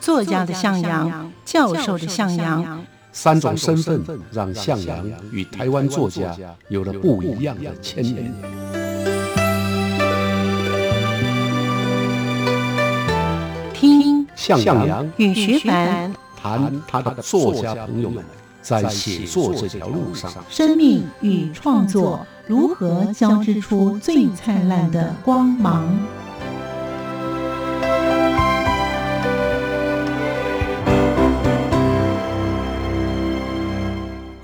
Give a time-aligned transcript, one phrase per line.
[0.00, 6.34] 作家的向阳，教授的向阳，三种身份让向阳与台湾作家
[6.68, 8.32] 有了不一样的牵连。
[13.74, 18.24] 听向阳与徐凡谈他的作家朋友们
[18.60, 25.86] 在写作这条路上，生命与创作如何交织出最灿烂的光芒。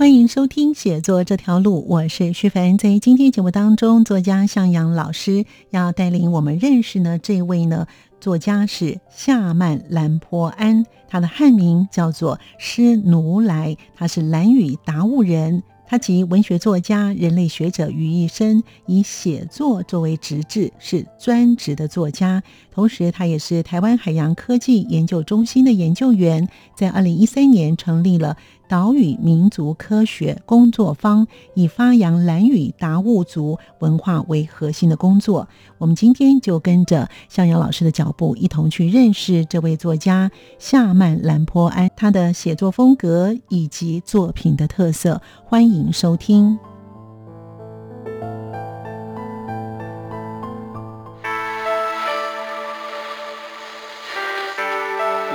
[0.09, 2.79] 欢迎收听《写作这条路》，我是徐凡。
[2.79, 7.87] 在今天节目当中，作家向阳老师要带领我们认识呢，这位呢
[8.19, 15.63] 作家是夏曼兰坡安，他的汉名叫做施奴来，他是兰语达悟人。
[15.91, 22.43] 他集文学作家、人类学者于一身，以写作作为职志，是专职的作家。
[22.71, 28.37] 同时，他也是台湾海洋科技研究中心的研究员，在二零一三年成立了。
[28.69, 45.23] 岛屿民族科学工作坊以发扬兰屿达悟族文化为核心的工作，我们今天就跟着向阳老师的脚步，一同去认识这位作家夏曼兰坡安，他的写作风格以及作品的特色。
[45.47, 46.59] 欢迎收听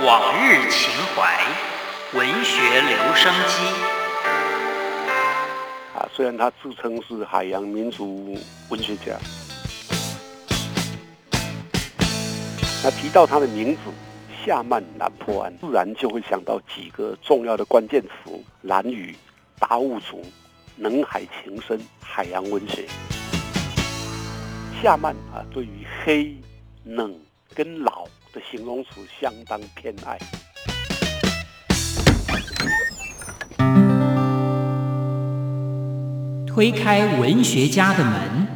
[0.06, 1.22] 《往日情怀》。
[2.14, 3.64] 文学留声机
[5.96, 8.38] 啊，虽然他自称是海洋民族
[8.68, 9.18] 文学家，
[12.84, 13.80] 那提到他的名字
[14.46, 18.08] 夏曼兰坡安，自然就会想到几个重要的关键词：
[18.62, 19.16] 蓝雨、
[19.58, 20.22] 达悟族、
[20.76, 22.86] 能海情深、海洋文学。
[24.80, 26.32] 夏曼啊，对于黑、
[26.84, 27.12] 冷
[27.52, 30.16] 跟老的形容词相当偏爱。
[36.54, 38.46] 推开文学家的门。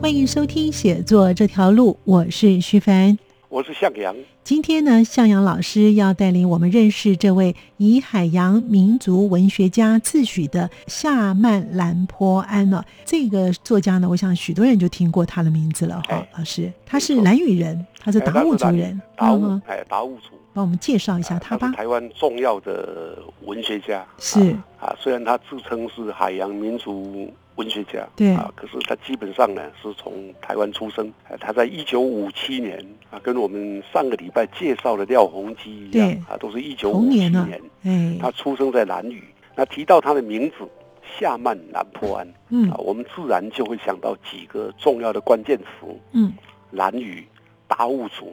[0.00, 3.18] 欢迎收听《写作这条路》，我是徐凡，
[3.54, 4.12] 我是向阳。
[4.42, 12.84] 今天呢，向阳老师要带领我们认识这位以海洋民族文学家自诩的夏曼兰坡安了。
[13.04, 16.26] 这个作家呢，我想许多人就听过他的名字了哈。
[16.36, 21.70] 老师，他是兰屿人，他是达悟族人，达悟哎，达悟族，帮我们介绍一下他吧。
[21.76, 24.50] 台湾重要的文学家是
[24.80, 27.32] 啊，虽然他自称是海洋民族。
[27.56, 31.12] 文学家对啊，可是他基本上呢是从台湾出生。
[31.40, 37.60] 他在一九五七年啊，跟我们上个礼拜介绍的廖鸿基一样啊，都是一九五七年。
[37.82, 39.22] 嗯，他出生在兰屿。
[39.54, 40.68] 那提到他的名字
[41.16, 45.86] 夏曼兰坡安，嗯啊，我们自然就会想到几个重要的关键词。
[46.12, 46.32] 嗯，
[46.72, 47.24] 兰屿、
[47.68, 48.32] 达悟族、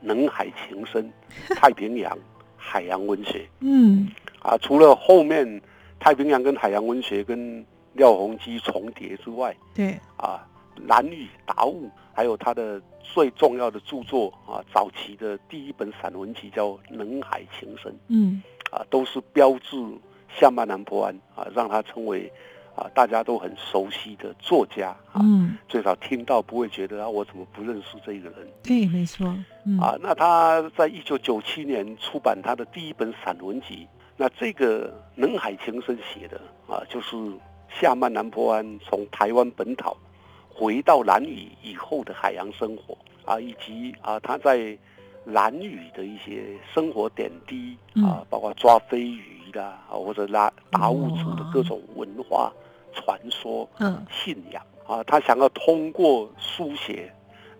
[0.00, 1.10] 能海情深、
[1.56, 2.16] 太平洋、
[2.56, 3.48] 海洋文学。
[3.58, 4.08] 嗯
[4.42, 5.60] 啊，除了后面
[5.98, 7.64] 太平洋跟海洋文学跟
[7.94, 10.46] 廖鸿基重叠之外，对啊，
[10.86, 18.40] 蓝雨达悟，还有他的最重要的著作啊，早期的第一本散文集叫《能海情深》，嗯，
[18.70, 19.76] 啊，都是标志
[20.38, 22.32] 夏曼南坡安啊，让他成为
[22.76, 28.48] 啊大家都很熟悉的作家啊，嗯，最少听到不会觉得啊，我怎么不认识这个人？
[28.62, 29.26] 对，没错，
[29.80, 37.16] 啊，那他在一九九七年出版他的第一本散文集，那这个《能海情深》写的啊，就是。
[37.78, 39.96] 夏曼南坡安从台湾本岛
[40.48, 44.76] 回到兰屿以后的海洋生活啊，以及啊他在
[45.24, 52.52] 兰屿的一些生活点滴啊，包括抓飞鱼啦啊，或者拉达悟族的各种文化
[52.92, 53.68] 传说、
[54.10, 57.10] 信仰啊，他想要通过书写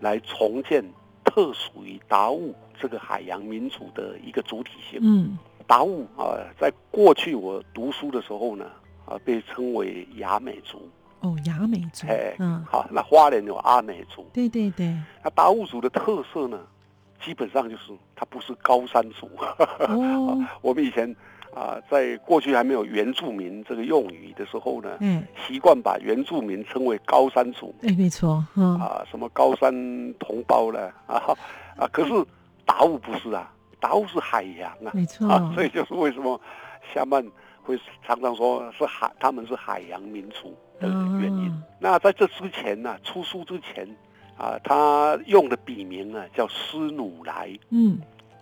[0.01, 0.85] 来重建
[1.25, 4.99] 特属于达悟这个海洋民族的一个主体性。
[5.03, 8.67] 嗯，达悟啊，在过去我读书的时候呢。
[9.11, 10.89] 啊，被称为雅美族
[11.21, 16.59] 哦，雅美族，哎，嗯，好，那花莲有阿美族，对对对，那达悟族的特色呢，
[17.23, 19.29] 基本上就是它不是高山族。
[19.81, 21.15] 哦， 我们以前
[21.53, 29.71] 啊，在过去还没有原住民这个用语的时候呢，嗯，习惯把原住民称为高山族，哎，没错，嗯，啊，什么高山
[30.15, 31.37] 同胞了啊，
[31.77, 32.13] 啊，可是
[32.65, 36.41] 达悟不是啊，达悟是海洋啊，没错，所以就是为什么
[36.95, 37.23] 夏曼。
[37.63, 40.89] 会常常说是海，他们是海洋民族的
[41.21, 41.53] 原因。
[41.79, 43.89] 那在这之前呢，出书之前
[44.37, 47.51] 啊，他用的笔名呢叫施努来。
[47.71, 47.99] 嗯，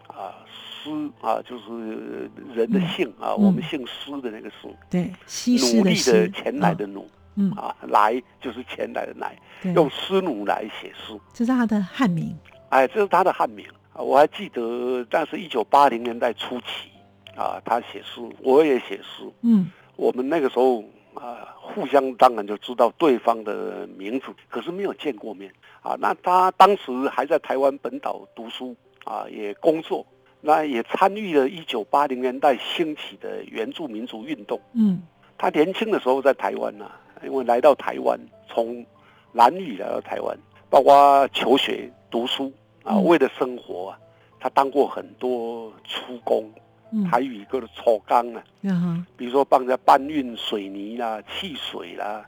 [0.06, 3.44] 啊，啊，施啊，就是人的姓啊，嗯。
[3.44, 7.08] 我们姓施的那个施，对，西施的努力的施，前来的努。
[7.40, 9.38] 嗯，啊，来就是前来的来，
[9.72, 11.16] 用施努来写诗。
[11.32, 12.36] 这是他的汉名，
[12.70, 13.64] 哎，这是他的汉名。
[13.92, 16.90] 啊，我还记得，但是一九八零年代初期
[17.38, 20.82] 啊，他写诗，我也写诗，嗯我们那个时候
[21.14, 25.96] 啊，互相当然就知道对方的名字，可是没有见过面啊。
[25.98, 28.74] 那他当时还在台湾本岛读书
[29.04, 30.04] 啊，也工作，
[30.40, 34.60] 那也参与了一九八零年代兴起的原住民族运动。
[34.74, 35.02] 嗯
[35.36, 36.90] 他年轻的时候在台湾呢、
[37.24, 38.18] 因为来到台湾，
[38.48, 38.84] 从
[39.32, 40.36] 兰屿来到台湾，
[40.68, 42.52] 包括求学、读书
[42.82, 43.98] 啊，嗯为了生活啊，
[44.40, 46.62] 他当过很多出工，嗯，
[47.10, 48.42] 台语叫做抽工啊。
[48.62, 52.24] 嗯比如说帮人家搬运水泥啦、汽水啦，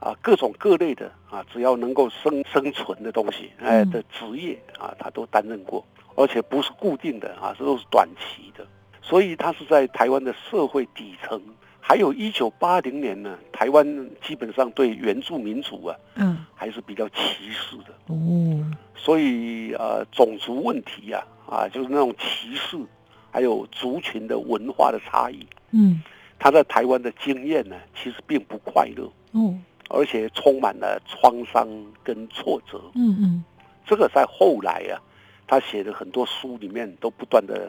[0.00, 3.90] 啊，各种各类的啊，只要能够生生存的东西，哎嗯。
[3.90, 5.84] 的职业啊，他都担任过，
[6.14, 8.66] 而且不是固定的啊，这都是短期的，
[9.02, 11.40] 所以他是在台湾的社会底层。
[11.86, 16.44] 还有一九八零年呢，台湾基本上对原住民族啊嗯。
[16.54, 18.64] 还是比较歧视的，哦。
[18.96, 22.78] 所以呃种族问题呀啊就是那种歧视，
[23.34, 26.00] 还有族群的文化的差异，嗯。
[26.38, 31.66] 他在台湾的经验呢，其实并不快乐，嗯而且充满了创伤
[32.04, 32.80] 跟挫折。
[32.94, 33.44] 嗯嗯。
[33.84, 35.02] 这个在后来啊，
[35.48, 37.68] 他写的很多书里面都不断的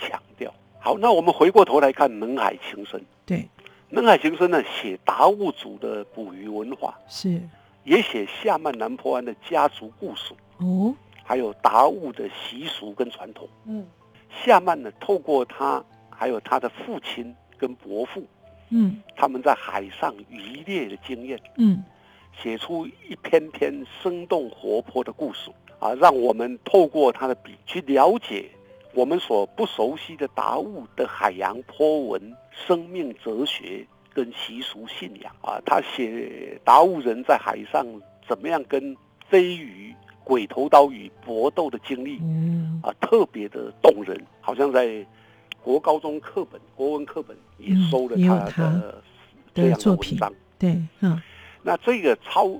[0.00, 0.52] 强调。
[0.80, 3.48] 好，那我们回过头来看《能海情深》，《对
[3.90, 7.40] 能海情深》呢，写达悟族的捕鱼文化，是。
[7.84, 10.92] 也写夏曼南坡湾的家族故事，哦。
[11.22, 13.48] 还有达悟的习俗跟传统。
[13.64, 13.86] 嗯
[14.42, 18.24] 夏曼呢，透过他还有他的父亲跟伯父，
[18.70, 21.38] 嗯他们在海上渔猎的经验。
[21.56, 21.84] 嗯
[22.42, 23.72] 写出一篇篇
[24.02, 28.50] 生动活泼的故事啊，让我们透过他的笔去了解
[28.92, 35.62] 我们所不熟悉的达悟的海洋波纹、生命哲学跟习俗信仰啊。
[35.64, 37.86] 他写达悟人在海上
[38.26, 38.96] 怎么样跟
[39.28, 39.94] 飞鱼、
[40.24, 45.06] 鬼头刀与搏斗的经历嗯啊，特别的动人，好像在
[45.62, 49.02] 国高中课本、国文课本也嗯收了他的
[49.54, 50.32] 这样的文章。
[50.58, 51.20] 对嗯
[51.62, 52.50] 那这个超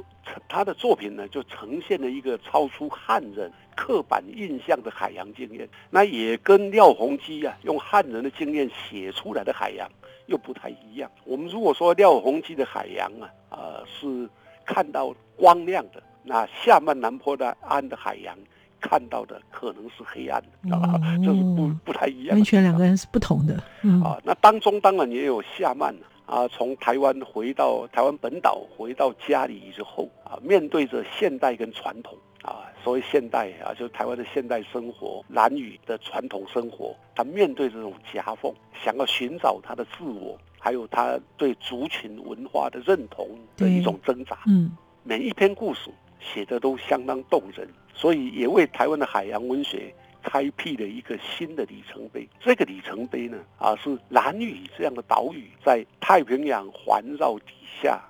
[0.49, 9.87] 他的作品呢，就呈现了一个超出汉人刻板印象的海洋经验，那也跟廖鸿基啊用汉人的经验写出来的海洋
[10.27, 11.11] 又不太一样。
[11.25, 14.29] 我们如果说廖鸿基的海洋啊，呃是
[14.65, 18.37] 看到光亮的，那夏曼南坡的岸的海洋
[18.81, 22.29] 看到的可能是黑暗的，啊，这是不不太一样。
[22.29, 24.03] 的，完全两个人是不同的嗯。
[24.03, 25.95] 啊，那当中当然也有夏曼
[26.27, 38.53] 啊，从台湾回到台湾本岛，回到家里之后啊，面对着现代跟传统啊，所谓现代啊，就是台湾的现代生活，兰屿的传统生活，他面对这种夹缝，
[38.83, 44.39] 想要寻找他的自我，还有他对族群文化的认同的一种挣扎。
[44.47, 44.77] 嗯。
[45.07, 45.91] 每一篇故事
[46.33, 52.27] 写的都相当动人，所以也为台湾的海洋文学开辟了一个新的里程碑。
[52.41, 57.53] 这个里程碑呢，啊，是兰屿这样的岛屿在太平洋环绕底
[57.83, 58.01] 下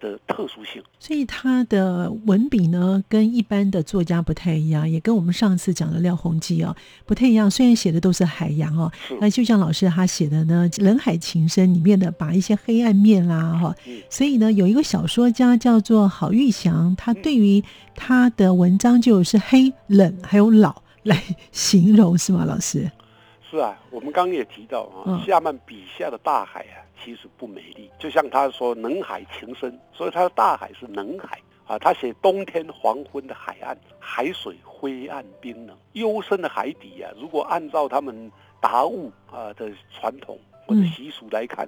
[0.00, 0.82] 的特殊性。
[0.98, 6.74] 所以他的文笔呢，跟一般的作家不太一样，也跟我们上次讲的廖鸿基哦
[7.06, 7.50] 不太一样。
[7.50, 8.90] 虽然写的都是海洋哦，
[9.20, 17.62] 那就像老师他写的呢，《人海情深》里面的把一些黑暗面啦哈，嗯所以呢，有一个小说家叫做郝玉祥，他嗯对于
[17.94, 22.44] 他的文章就是黑、冷还有老来形容，是吗？
[22.44, 22.90] 老师？
[23.50, 31.78] 是啊，我们刚刚也提到啊嗯，夏曼笔下的大海啊，其实不美丽，就像他说“能海情深”，所以他的大海是能海啊。
[31.78, 41.66] 他写冬天黄昏的海岸，海水灰暗冰冷，幽深的海底啊，如果按照他们达悟啊的传统或者嗯习俗来看，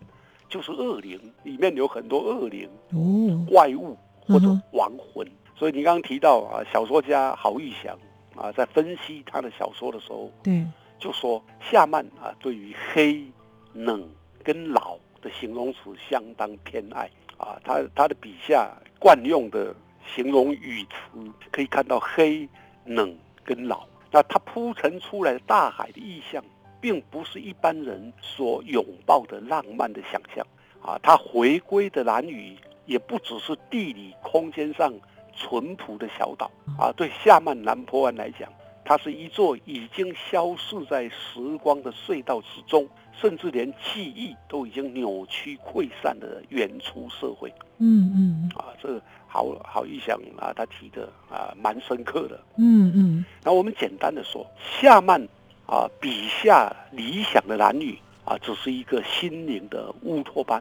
[0.49, 5.27] 就是恶灵，里面有很多恶灵、哦，怪物或者亡魂。
[5.57, 7.97] 所以你刚刚提到啊，小说家郝玉祥
[8.35, 10.65] 啊，在分析他的小说的时候，对，
[11.01, 13.25] 就说夏曼啊，对于黑、
[13.73, 14.09] 冷
[14.45, 15.79] 跟老的形容词
[16.09, 17.59] 相当偏爱啊。
[17.65, 19.75] 他他的笔下惯用的
[20.15, 22.47] 形容语词，可以看到黑、
[22.85, 23.87] 冷跟老。
[24.13, 26.45] 那他铺陈出来的大海的意象，
[26.81, 30.47] 并不是一般人所拥抱的浪漫的想象
[30.83, 30.99] 啊。
[31.03, 34.93] 他回归的蓝屿，也不只是地理空间上
[35.35, 36.93] 淳朴的小岛啊。
[36.97, 38.53] 对夏曼南坡湾来讲，
[38.91, 47.55] 它是一座已经消逝在时光的隧道之中，甚至连记忆都已经扭曲溃散的远出社会。
[47.79, 48.51] 嗯嗯。
[48.57, 48.75] 啊！
[48.83, 52.43] 这个好好意想啊，他提的啊蛮深刻的。
[52.57, 53.25] 嗯嗯。
[53.45, 54.45] 那我们简单的说，
[54.81, 55.23] 夏曼
[55.69, 60.61] 啊，笔下理想的男女啊，只是一个心灵的乌托邦，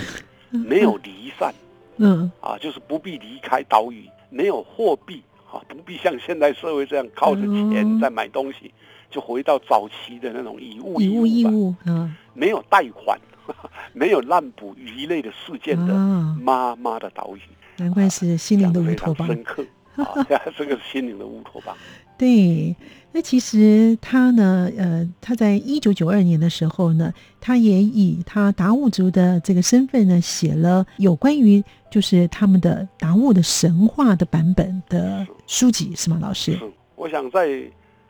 [0.52, 1.54] 没有离散。
[1.96, 2.30] 嗯。
[2.42, 8.72] 啊，就是不必离开岛屿，没有货币啊，不必像现代社会这样靠着嗯钱在买东西，
[9.10, 13.18] 就回到早期的那种以物以物物，嗯 没有贷款，
[13.92, 17.40] 没有滥捕鱼类的事件的啊，妈妈的岛屿，
[17.76, 19.26] 难怪是心灵的非乌托邦。
[19.26, 19.64] 常深刻
[20.02, 20.26] 啊，
[20.56, 21.76] 这个是心灵的乌托邦。
[22.20, 22.76] 对，
[23.12, 27.10] 那其实他呢，呃，他在一九九二年的时候呢，
[27.40, 36.52] 他也以他达悟族的这个身份呢，写了有关于就是他们的达悟的神话的版本的书籍，是吗，老师？
[36.52, 37.62] 是，我想在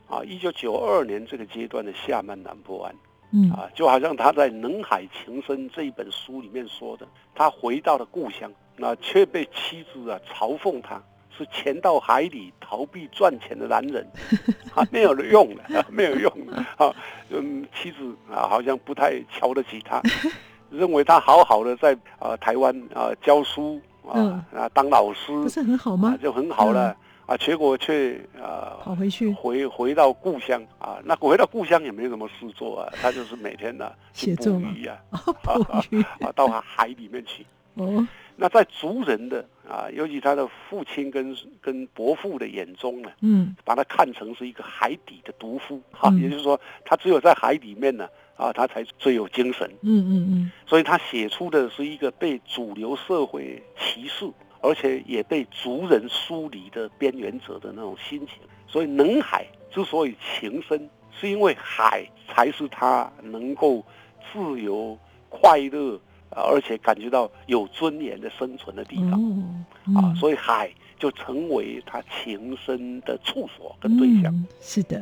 [0.09, 2.93] 啊一九九二年这个阶段的夏曼南坡湾
[3.31, 11.01] 嗯啊，就好像他在《能海情深》这一本书里面说的，他回到了故乡，那却被妻子啊嘲讽他
[11.37, 14.05] 是潜到海里逃避赚钱的男人，
[14.75, 16.57] 啊没有用的，啊 没有用的。
[16.77, 16.93] 啊，
[17.29, 20.01] 嗯，妻子啊好像不太瞧得起他，
[20.69, 23.79] 认为他好好的在啊台湾啊教书
[24.13, 24.31] 嗯。
[24.33, 26.17] 啊啊当老师，不是很好啊吗？
[26.21, 26.95] 就很好了、
[27.27, 29.31] 啊，结果却啊跑回去。
[29.33, 30.61] 回回到故乡。
[30.79, 34.97] 啊，那回到故乡也没什么事做啊，他就是每天呢、去捕鱼啊。
[35.11, 36.01] 哦，捕鱼。
[36.19, 37.45] 啊到海里面去。
[37.75, 38.05] 哦，
[38.41, 49.69] 那在族人的啊，尤其他的父亲跟跟伯父的眼中呢，嗯把他看成是一个海底的毒夫哈、嗯也就是说，他只有在海里面呢啊，他才最有精神。
[49.83, 54.27] 嗯嗯嗯，所以他写出的是一个被主流社会歧视，
[54.59, 58.37] 而且也被族人疏离的边缘者的那种心情。
[58.67, 63.85] 所以能海之所以情深，是因为海才是他能够
[64.33, 64.97] 自由、
[65.29, 65.99] 快乐，呃
[66.31, 70.13] 而且感觉到有尊严的生存的地方、哦，啊。
[70.15, 74.33] 所以海就成为他情深的处所跟对象。
[74.33, 74.97] 嗯、是的，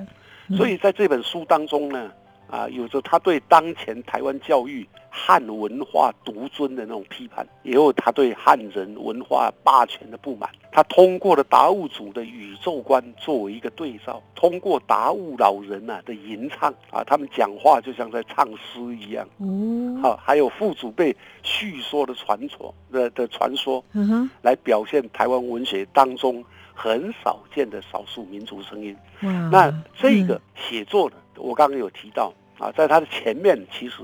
[0.48, 2.12] 嗯所以在这本书当中呢，
[2.50, 10.50] 啊，有着他对当前台湾教育汉文化独尊的那种批判，也有他对汉人文化霸权的不满。
[10.72, 19.28] 他通过了达悟族的宇宙观作为一个对照，通过达悟老人呐、的吟唱啊，他们讲话就像在唱诗一样。
[19.38, 28.96] 哦，啊，还有父祖辈叙说的传说的的传说，嗯哼，来表现台湾文学当中很少见的少数民族声音。
[29.22, 34.04] 哇，那这个嗯写作呢，我刚刚有提到啊，在他的前面其实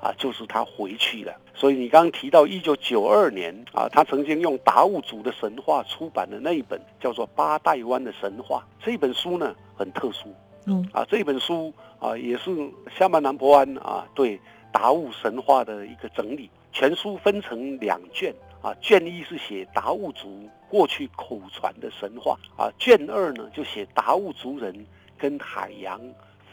[0.00, 1.34] 啊就是他回去了。
[1.54, 10.34] 所以你刚刚提到一九九二年啊，他曾经用达悟族的神话出版的那一本叫做《八代湾的神话》这本书呢很特殊
[10.66, 12.50] 嗯啊，这本书啊也是
[12.96, 14.40] 夏曼南坡湾啊对
[14.72, 16.50] 达悟神话的一个整理。
[16.72, 24.86] 全书分成两卷啊，卷一是写达悟族过去口传的神话啊，卷二呢就写达悟族人
[25.16, 25.98] 跟海洋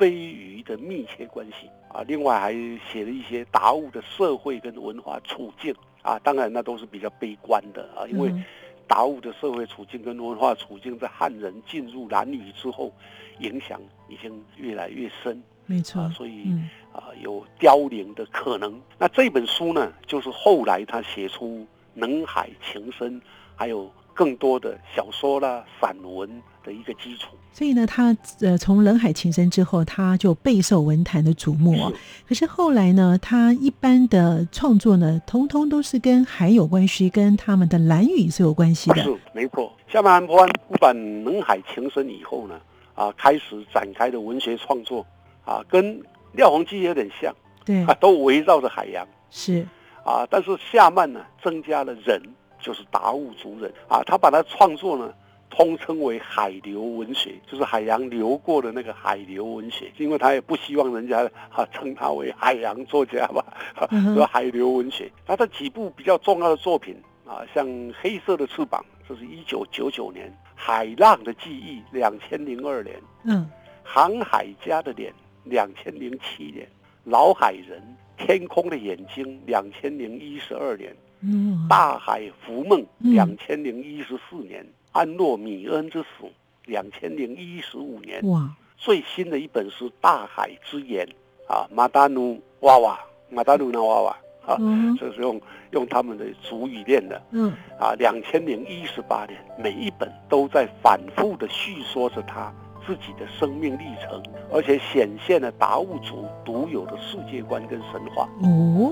[0.03, 2.51] 飞鱼的密切关系啊，另外还
[2.91, 8.43] 写了一些达悟的社会跟文化处境啊，当然那都是比较悲观的啊，因为嗯
[8.85, 12.91] 达悟的社会处境跟文化处境在汉人进入南屿之后，
[13.39, 13.79] 影响
[14.09, 16.43] 已经越来越深没错啊，，所以。
[16.47, 18.79] 嗯啊，有凋零的可能。
[18.99, 21.47] 那这本书呢，就是后来他写出
[21.95, 23.19] 《能海情深》，
[23.55, 26.29] 还有更多的小说啦、散文
[26.63, 27.29] 的一个基础。
[27.51, 31.91] 所以呢，他呃从人海情深之后，他就备受文坛的瞩目
[32.27, 39.03] 可是后来呢，他一般的创作呢，通通都是跟海有关系，跟他们的蓝语是有关系的。
[39.03, 39.71] 是没错。
[39.87, 40.95] 下半安坡湾出版
[41.31, 42.59] 《人海情深》以后呢，
[42.95, 45.05] 啊，开始展开的文学创作
[45.45, 46.01] 啊，跟
[46.31, 47.31] 廖鸿基有点像
[47.63, 49.07] 对啊，， 都围绕着海洋。
[49.29, 49.63] 是，
[50.03, 52.19] 啊，但是夏曼呢增加了人，
[52.59, 55.13] 就是达悟族人啊，他把他创作呢
[55.55, 63.45] 通称为海流文学，就是海洋流过的那个海流文学，因为他也不希望人家 啊称他为海洋作家吧，
[63.75, 65.11] 啊 嗯哼说海流文学。
[65.27, 66.95] 他的几部比较重要的作品
[67.27, 67.67] 啊，像
[68.01, 73.47] 《黑色的翅膀》，这是一九九九年；《海浪的记忆》，两千零二年；嗯，
[73.87, 75.11] 《航海家的脸》，
[75.43, 76.65] 两千零七年；
[77.03, 77.79] 《老海人》，
[78.25, 80.91] 天空的眼睛，两千零一十二年；
[81.23, 86.29] 嗯，大海浮梦，嗯两千零一十四年；安诺米恩之死，
[86.65, 88.21] 两千零一十五年。
[88.29, 91.07] 哇，最新的一本是《大海之言》
[91.53, 92.99] 啊，马达努娃娃，
[93.29, 95.39] 马达努那娃娃啊，嗯这是用
[95.71, 97.93] 用他们的主语念的嗯，啊。
[97.97, 102.53] 两千零一十八年，每一本都在反复的叙说着他
[102.85, 108.27] 自己的生命历程，而且显现了达悟族独有的世界观跟神话。
[108.41, 108.91] 哦，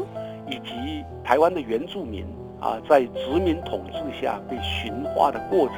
[0.51, 2.25] 以及台湾的原住民
[2.60, 5.77] 啊，在殖民统治下被驯化的过程。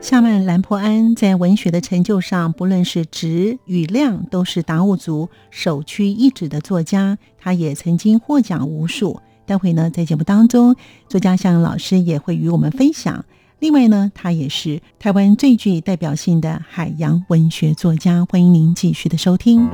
[0.00, 9.20] 夏曼兰珀安在文学的成就上，不论是质与量，都是达悟族首屈一指的作家，他也曾经获奖无数。
[9.50, 10.76] 待会呢，在节目当中，
[11.08, 13.24] 作家向阳老师也会与我们分享。
[13.58, 18.24] 另外呢，他也是台湾最具代表性的海洋文学作家。
[18.30, 19.66] 欢迎您继续的收听。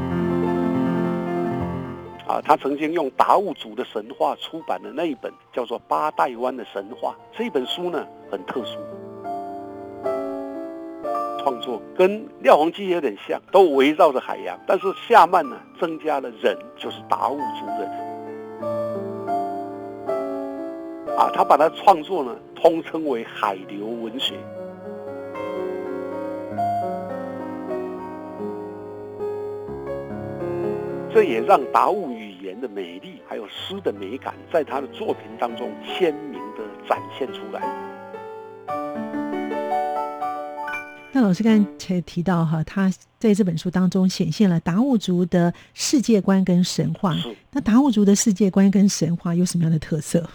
[2.27, 8.79] 啊，他曾经用达悟族的神话出版的那一本叫做《八代湾的神话》这本书呢，很特殊。
[11.43, 19.16] 创作跟廖鸿基有点像，都围绕着海洋，但是夏曼呢，增加了人，就是达悟族人。
[21.17, 24.35] 啊，他把他创作呢，通称为海流文学。
[31.13, 37.63] 这也让达悟语言的美丽，还有诗的美感，在他的作品当中鲜明的展现出来。
[41.13, 47.17] 那老师刚才提到哈，他在这本书当中显现了达悟族的世界观跟神话。
[47.53, 50.29] 那达悟族的世界观跟神话有什么样的特色？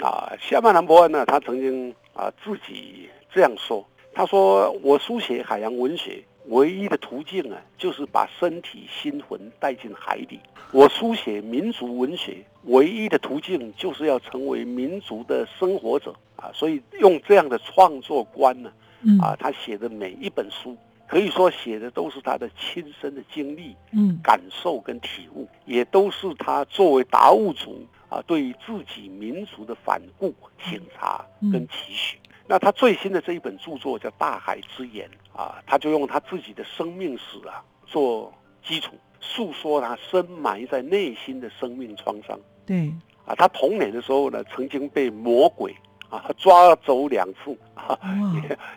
[0.00, 10.40] 好啊，夏曼兰博恩呢，他曾经啊自己这样说，他说：“我书写海洋文学。”唯一的途径啊，就是把身体、心魂带进海底。
[10.72, 16.50] 我书写民族文学，唯一的途径就是要成为民族的生活者啊！
[16.54, 18.72] 所以用这样的创作观呢，
[19.20, 20.74] 啊，他写的每一本书，
[21.06, 32.18] 可以说写的都是他的亲身的经历、嗯，感受跟体悟，也都是他作为达悟族啊，对于自己民族的反顾、省察跟期许。
[32.46, 35.06] 那他最新的这一本著作叫《大海之眼》
[35.38, 42.40] 啊，他就用他自己的生命史啊做基础，诉说他深埋在内心的生命创伤。
[42.64, 42.90] 对，
[43.26, 45.76] 啊，他童年的时候呢，曾经被魔鬼
[46.08, 47.98] 啊抓走两次啊。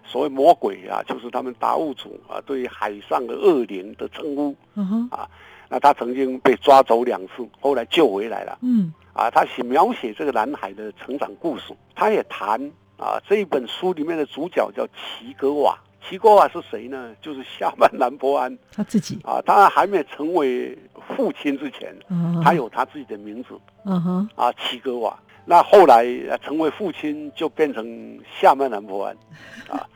[0.05, 4.53] 所谓魔鬼啊，就是他们达悟族啊对海上的恶灵的称呼。
[4.73, 5.09] 嗯哼。
[5.09, 5.29] 啊，
[5.69, 8.57] 那他曾经被抓走两次，后来救回来了。
[8.61, 8.93] 嗯。
[9.13, 12.71] 啊，他写描写这个男孩的成长故事，他也谈。
[12.97, 15.75] 啊，这一本书里面的主角叫齐格瓦。
[16.07, 17.15] 齐格瓦是谁呢？
[17.19, 19.41] 就是夏曼兰波安他自己啊。
[19.43, 20.77] 他还没成为
[21.15, 21.95] 父亲之前，
[22.43, 23.59] 他有他自己的名字。
[23.85, 24.29] 嗯哼。
[24.35, 25.17] 啊，齐格瓦。
[25.45, 26.05] 那后来
[26.43, 29.17] 成为父亲，就变成夏曼兰波安。
[29.67, 29.89] 啊，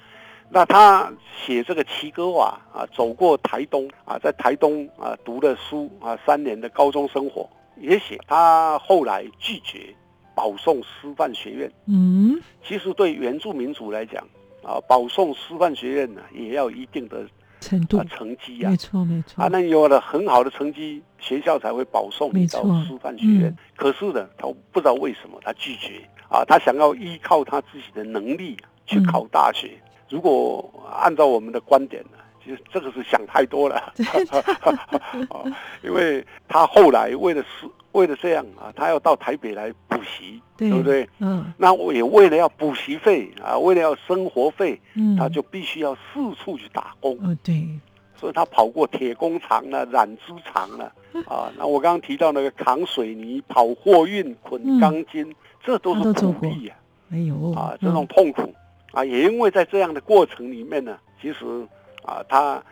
[0.50, 1.12] 那他
[1.46, 9.94] 写这个齐格瓦啊，走过台东啊，在台东啊读了书啊，三年的高中生活，也许他后来拒绝。
[10.38, 14.22] 保送师范学院，嗯，其实对原住民族来讲，
[14.62, 17.26] 啊，保送师范学院呢，也要一定的
[17.62, 18.04] 程度。
[18.04, 23.56] 成绩啊，没错没错，啊，那有了很好的成绩，学校才会保送你到师范学院。
[23.78, 29.82] 可是呢，他不知道为什么他拒绝啊，他想要依靠他自己的能力去考大学。
[30.10, 30.70] 如果
[31.02, 33.92] 按照我们的观点呢，其实这个是想太多了，
[35.84, 37.68] 因为他后来为了是。
[37.96, 41.08] 为了这样啊，他要到台北来补习，对不对？
[41.20, 47.18] 嗯，那我也为了要补习费啊，为了要生活费，嗯，他就必须要四处去打工。
[47.22, 47.66] 嗯，对，
[48.20, 50.92] 所以他跑过铁工厂了、染织厂了
[51.26, 51.50] 啊。
[51.58, 56.76] 那我刚刚提到那个扛水泥、跑货运、捆钢筋，这都是苦力啊。
[57.14, 58.54] 哎呦，啊，这种痛苦
[58.92, 61.66] 啊，也因为在这样的过程里面呢，其实
[62.06, 62.64] 啊，他。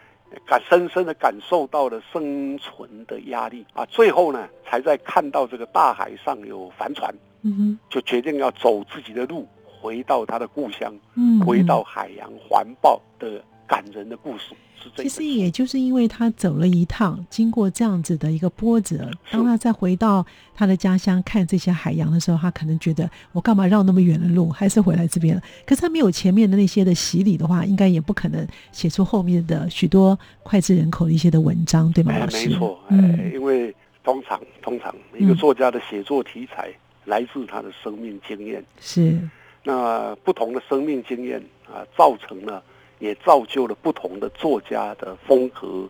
[0.47, 13.43] 感深深的感受到了生存的压力啊，最后呢，才在看到这个大海上有帆船，嗯哼，就决定要走自己的路，回到他的故乡，嗯，回到海洋环抱的
[13.73, 14.53] 感人的故事。
[14.97, 25.41] 其实也就是因为他走了一趟，经过这样子的一个波折，当他再回到他的家乡看这些海洋的时候，他可能觉得我干嘛绕那么远的路，还是回来这边了。
[25.65, 32.13] 可是他没有前面的那些的洗礼的话，应该也不可能写出后面的许多脍炙人口的一些的文章，对吗？
[32.33, 36.69] 没错，嗯，因为通常通常一个作家的写作题材
[37.05, 39.17] 来自他的生命经验，是
[39.63, 42.61] 那不同的生命经验啊，造成了。
[43.03, 45.85] 也造就了不同的作家的风格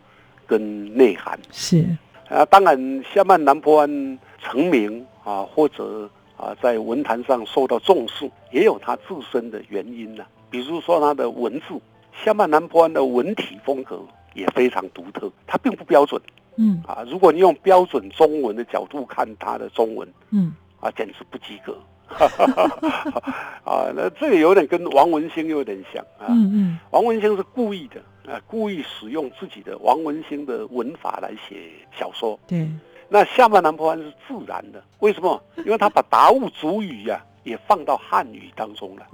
[0.47, 1.39] 跟内涵。
[1.51, 1.85] 是
[2.27, 10.25] 啊，当然夏曼南坡安成名啊，或者啊在文坛上受到重视，也有他自身的原因呢。
[10.49, 11.79] 比如说他的文字，
[12.23, 14.01] 夏曼南坡安的文体风格
[14.33, 16.19] 也非常独特，它并不标准。
[16.55, 21.77] 嗯啊，如果你用标准中文的角度看他的中文，嗯啊，简直不及格。
[23.63, 26.27] 啊，那这个有点跟王文兴有点像啊。
[26.29, 32.39] 嗯嗯，王文兴是故意的啊，故意使用自己的王文兴的文法来写小说。
[32.47, 32.67] 对，
[33.09, 35.41] 那下半南坡安是自然的，为什么？
[35.57, 39.05] 因为他把达悟族语呀也放到汉语当中了，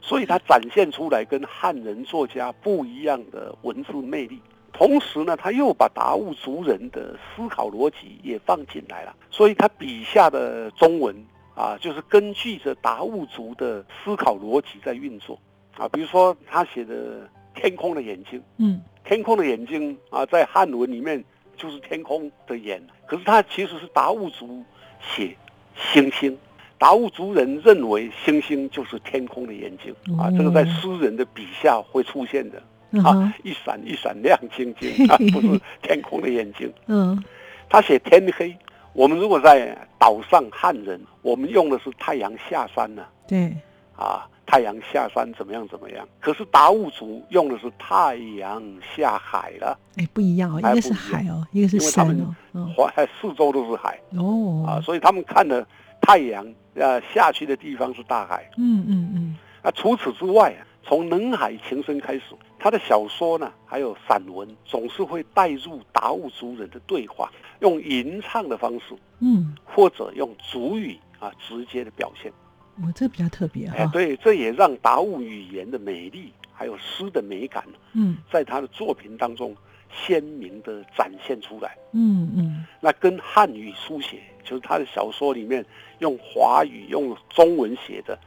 [0.00, 4.40] 所以他展现出来跟汉人作家不一样的文字魅力。
[4.70, 11.16] 同时呢，他又把达悟族人的思考逻辑也放进来了，所以他笔下的中文
[11.58, 15.36] 啊，就是根据着达悟族的思考逻辑在运作
[15.76, 15.88] 啊。
[15.88, 21.22] 比如说他写的“天空的眼睛”，嗯，天空的眼睛啊，在汉文里面
[21.56, 24.62] 就是天空的眼，可是他其实是达悟族
[25.00, 25.36] 写
[25.74, 26.38] 星星，
[26.78, 32.62] 达悟族人认为星星就是天空的眼睛啊，这个在诗人的笔下会出现的。
[33.04, 36.72] 啊一闪一闪亮晶晶 啊，不是天空的眼睛。
[36.86, 37.22] 嗯
[37.68, 38.56] 他写天黑，
[38.98, 43.56] 我们如果在岛上汉人，我们用的是太阳下山呢、对，
[43.96, 46.04] 啊，太阳下山怎么样怎么样？
[46.18, 48.60] 可是达悟族用的是太阳
[48.96, 53.96] 下海了，哎，不一样哦，一个是海哦，一个是山哦，嗯，环四周都是海。
[54.16, 54.64] 哦。
[54.66, 55.64] 啊，哦，所以他们看的
[56.00, 58.50] 太阳呃下去的地方是大海。
[58.56, 62.22] 嗯嗯嗯，啊，除此之外啊，从《能海情深》开始，
[62.58, 72.32] 他的小说呢，还有散文，总是会带入达悟族人的对话，用吟唱的方式，嗯，或者用族语啊直接的表现。
[72.84, 78.18] 我这比较特别哎，哈，对，这也让达悟语言的美丽，还有诗的美感，嗯。
[78.30, 79.56] 在他的作品当中
[79.92, 81.76] 鲜明的展现出来。
[81.92, 85.64] 嗯嗯，那跟汉语书写，就是他的小说里面
[86.00, 88.18] 用华语、用中文写的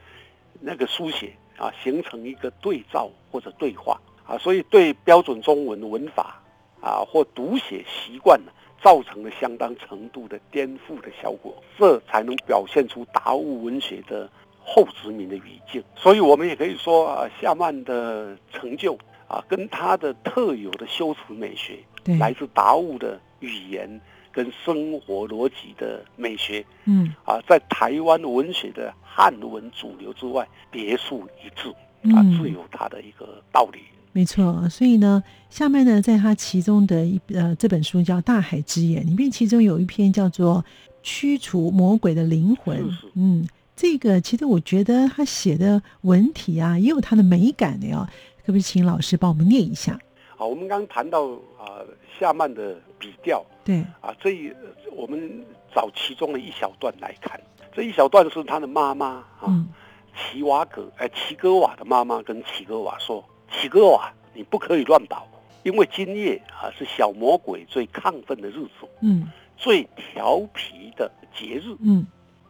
[0.60, 6.40] 那个书写啊，形成一个对照或者对话啊，所以对标准中文文法
[6.80, 14.30] 啊或读写习惯呢，造成了相当程度的颠覆的效果，这才能表现出达悟文学的
[14.64, 15.82] 后殖民的语境。
[15.96, 18.96] 所以我们也可以说啊，夏曼的成就
[19.28, 21.78] 啊，跟他的特有的修辞美学。
[22.18, 24.00] 来自达悟的语言
[24.32, 31.68] 跟生活逻辑的美学嗯啊，在台湾文学的汉文主流之外，别树一帜
[32.12, 33.78] 啊，嗯自有它的一个道理。
[34.12, 40.56] 没错，所以呢，下面呢，在他其中的一呃这本书叫《大海之眼》，里面其中有一篇叫做
[41.02, 42.90] 《驱除魔鬼的灵魂》。
[43.14, 48.06] 嗯，这个其实我觉得他写的文体啊，也有它的美感的哟。
[48.44, 49.98] 可不可以请老师帮我们念一下？
[50.36, 51.80] 好，我们刚刚谈到啊，
[52.18, 54.52] 夏曼的笔调对，啊，这一
[54.94, 55.42] 我们
[55.74, 57.40] 找其中的一小段来看，
[57.74, 59.68] 这一小段是他的妈妈啊，嗯
[60.14, 65.28] 齐瓦格哎，齐格瓦的妈妈跟齐格瓦说：“齐格瓦，你不可以乱跑，
[65.62, 71.76] 因为今夜啊是小魔鬼最亢奋的日子。”嗯最调皮的节日。
[71.80, 72.04] 嗯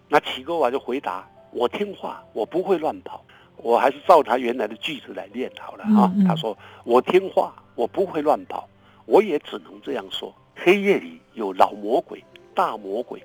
[0.08, 3.22] 那齐格瓦就回答：“我听话，我不会乱跑，
[3.56, 6.10] 我还是照他原来的句子来念好了啊。
[6.14, 8.68] 嗯嗯他说：“我听话，我不会乱跑，
[9.04, 10.34] 我也只能这样说。
[10.54, 12.22] 黑夜里有老魔鬼、
[12.54, 13.22] 大魔鬼，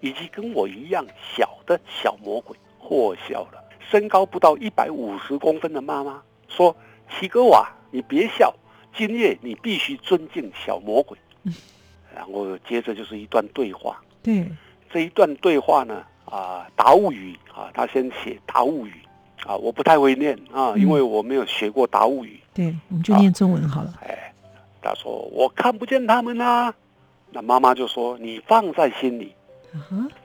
[0.00, 3.62] 以及跟我一样小的小魔鬼。”霍笑了。
[3.90, 6.74] 身高不到一百五十公分的妈妈说
[7.10, 8.54] ：“齐格瓦，你别笑，
[8.96, 11.18] 今夜你必须尊敬小魔鬼。
[11.44, 11.54] 嗯
[12.14, 14.00] ”然后接着就是一段对话。
[14.22, 14.46] 对，
[14.90, 18.92] 这一段对话呢，啊，达悟语啊，他先写达悟语
[19.46, 22.40] 啊，我不太会念啊，嗯因为我没有学过达悟语。
[22.52, 23.94] 对，我们就念中文好了。
[24.02, 24.32] 哎，
[24.82, 26.74] 他说我看不见他们啦、
[27.30, 29.34] 那妈妈就说你放在心里，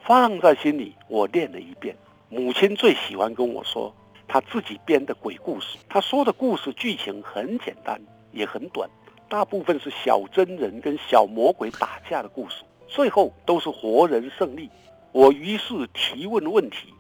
[0.03, 0.95] 放在心里。
[1.07, 1.95] 我念了一遍。
[2.29, 3.93] 母亲最喜欢跟我说
[4.27, 5.77] 她自己编的鬼故事。
[5.87, 8.89] 他说的故事剧情很简单，也很短，
[9.29, 14.69] 大部分是小真人跟小魔鬼打架的故事，最后都是活人胜利。
[15.11, 16.93] 我于是提问问题：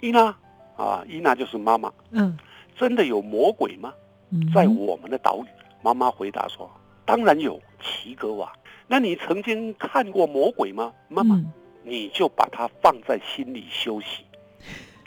[0.00, 0.36] 伊娜
[0.76, 2.36] 啊，伊娜就是妈妈，嗯
[2.76, 3.92] 真的有魔鬼吗？
[4.30, 5.48] 嗯，在我们的岛屿？
[5.82, 6.70] 妈妈回答说
[7.04, 8.52] ：“当然有，齐格瓦。
[8.86, 10.92] 那你曾经看过魔鬼吗？
[11.08, 11.52] 妈妈，嗯
[11.84, 14.24] 你就把它放在心里休息。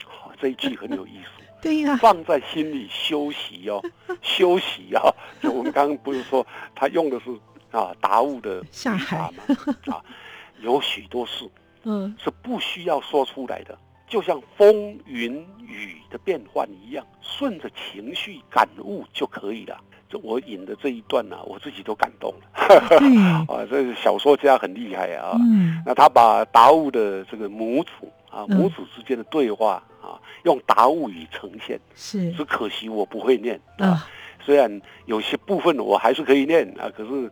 [0.04, 1.35] 好，这一句很有意思，
[1.66, 3.82] 对呀，放在心里休息哦，
[4.22, 5.14] 休息哦。
[5.42, 7.30] 就我们刚刚不是说他用的是
[7.70, 9.94] 啊达悟的下海法吗？
[9.94, 10.02] 啊，
[10.60, 11.48] 有许多事
[11.84, 19.78] 嗯是不需要说出来的，就像风云雨的变换一样，顺着情绪感悟就可以了。
[20.08, 22.68] 这我引的这一段呢、我自己都感动了。
[22.88, 22.98] 对，
[23.52, 25.36] 啊，这个小说家很厉害啊。
[25.40, 27.90] 嗯那他把达悟的这个母子
[28.30, 31.78] 啊，嗯母子之间的对话啊，用达悟语呈现。
[31.94, 34.08] 是只可惜我不会念啊，啊，
[34.44, 37.30] 虽然有些部分我还是可以念啊，可是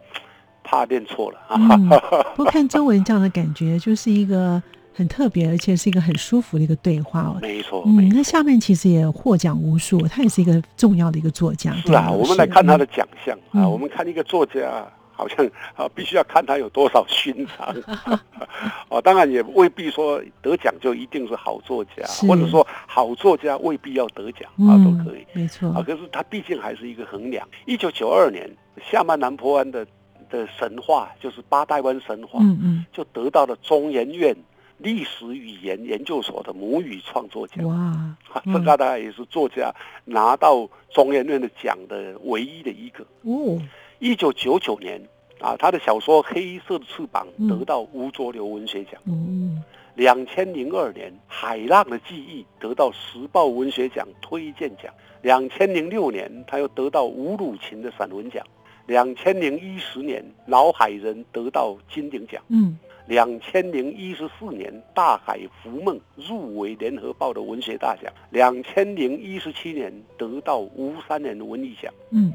[0.62, 1.56] 怕念错了啊。
[1.58, 1.88] 嗯，
[2.34, 7.38] 不过看中文这样的感觉，就是一个很特别，而且是一个很舒服的一个对话哦。
[7.40, 11.72] 没错，嗯，那下面其实也获奖无数，他也是一个重要的一个作家。
[11.84, 15.46] 是啊，我们来看他的嗯奖项啊，嗯我们看一个作家好像
[15.76, 17.74] 啊，必须要看他有多少勋章。
[18.88, 25.26] 哦，当然也未必说得奖就一定是好作家，或者说好作家未必要得奖啊，嗯都可以。
[25.32, 27.48] 没错啊，，可是他毕竟还是一个衡量。
[27.66, 28.50] 一九九二年，
[28.90, 29.86] 夏曼南坡湾的
[30.30, 34.36] 的神话，就是八代湾神话，嗯嗯，就得到了中研院
[34.78, 37.64] 历史语言研究所的母语创作奖。
[37.66, 39.72] 哇，这个大概也是作家
[40.04, 43.04] 拿到中研院的奖的唯一的一个。
[43.22, 43.60] 哦，
[43.98, 45.00] 一九九九年
[45.40, 49.00] 啊，他的小说《黑色的翅膀嗯》得到吴浊流文学奖。
[49.04, 49.62] 嗯，
[49.94, 54.92] 两千零二年，《海浪的记忆》得到时报文学奖推荐奖。
[55.22, 58.44] 两千零六年，他又得到吴鲁琴的散文奖。
[58.86, 62.42] 两千零一十年，《老海人》得到金鼎奖。
[62.48, 68.12] 嗯，两千零一十四年，《大海浮梦》入围联合报的文学大奖。
[68.28, 71.90] 两千零一十七年，得到吴三连的文艺奖。
[72.10, 72.30] 嗯，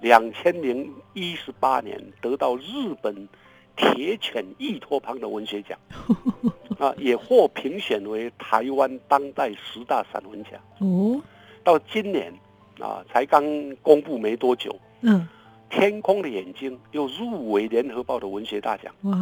[0.00, 3.28] 两千零一十八年得到日本
[3.76, 5.78] 铁犬易托邦的文学奖，
[6.78, 10.52] 啊，也获评选为台湾当代十大散文奖。
[10.78, 11.20] 哦，
[11.64, 12.32] 到今年
[12.78, 13.42] 啊，才刚
[13.82, 15.26] 公布没多久，嗯，
[15.76, 18.94] 《天空的眼睛》又入围联合报的文学大奖。
[19.02, 19.16] 哇，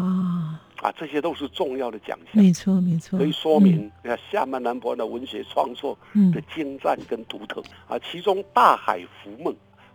[0.83, 7.99] 啊，这些都是重要的奖项，没错没错，可以说明啊厦门南博的文学创作嗯，的精湛跟独特啊。
[8.01, 9.53] 其中《大海浮梦》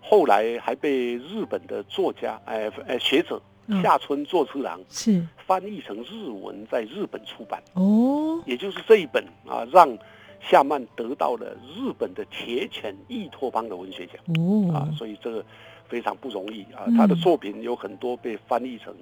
[0.08, 3.82] 后来还被日本的作家哎哎学者嗯。
[3.82, 5.26] 夏村作次郎是。
[5.46, 9.98] 翻译成日文，在日本出版，哦，也就是这一本啊，让
[10.41, 14.15] 夏曼得到了日本的铁犬易托邦的文学奖。
[14.38, 14.74] 哦。
[14.74, 15.46] 啊哦，，所以这个
[15.88, 16.98] 非常不容易啊嗯。
[16.98, 18.93] 他的作品有很多被翻译成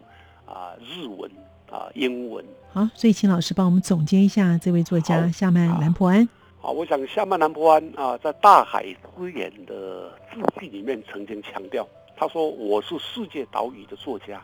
[0.46, 1.30] 啊日文
[1.72, 2.46] 啊英文。
[2.72, 6.30] 好，所以请老师帮我们总结一下这位作家夏曼兰坡安，
[6.66, 14.44] 啊，我想夏曼南坡安啊，在《大海之眼》的自序里面曾经强调，他说：“我是世界岛屿的作家，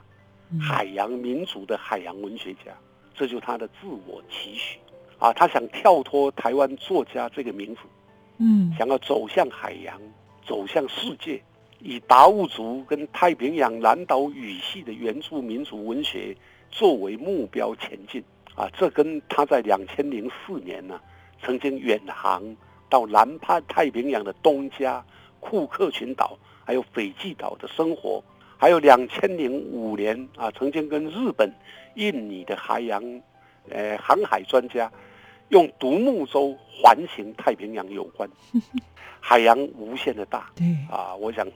[0.52, 2.78] 嗯海洋民族的海洋文学家。”
[3.16, 4.78] 这就是他的自我期许
[5.18, 7.82] 啊，他想跳脱台湾作家这个名字，
[8.38, 10.00] 嗯，想要走向海洋，
[10.46, 11.42] 走向世界，
[11.80, 16.38] 以达悟族跟太平洋南岛语系的原住民族文学
[16.70, 18.24] 作为目标前进
[18.56, 18.70] 啊！
[18.78, 21.02] 这跟他在两千零四年呢、
[21.44, 22.56] 曾经远航
[22.90, 25.04] 到南半太平洋的东加、
[25.40, 28.24] 库克群岛，还有斐济岛的生活，
[28.58, 31.52] 还有两千零五年啊，曾经跟日本、
[31.96, 33.04] 印尼的海洋，
[33.70, 34.92] 呃，航海专家
[35.50, 38.30] 用独木舟环行太平洋有关。
[39.20, 41.14] 海洋无限的大对，啊！
[41.16, 41.48] 我想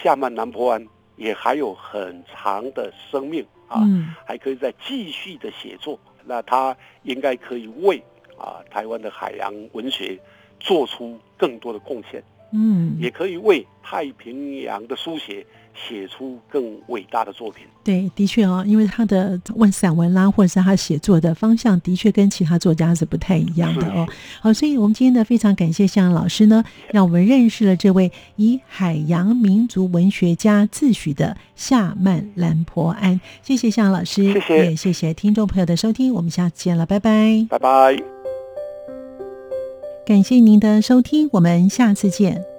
[0.00, 5.98] 夏曼南坡湾也还有很长的生命啊，嗯，还可以再继续的写作。
[6.24, 8.00] 那他应该可以为
[8.40, 10.18] 啊台湾的海洋文学
[10.58, 12.22] 做出更多的贡献，
[12.52, 17.64] 嗯，也可以为太平洋的书写写出更伟大的作品。
[17.82, 24.06] 对，的确哦，因为他的问散文啦，或者是他写作的方向，的确跟其他作家是不太一样的哦。
[24.40, 33.18] 好，所以我们今天呢，非常感谢向阳老师呢，让我们认识了这位以海洋民族文学家自诩的夏曼兰婆安。
[33.42, 37.46] 谢谢向阳老师，谢谢也谢谢听众朋友的收听，我们下次见了，拜拜。
[37.48, 38.19] 拜拜。
[40.04, 42.49] 感谢您的收听，我们下次见。